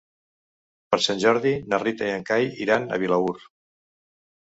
[0.95, 3.41] Per Sant Jordi na Rita i en Cai iran a Vilaür.